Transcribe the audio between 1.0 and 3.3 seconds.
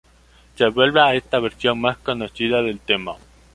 esta versión más conocida del tema.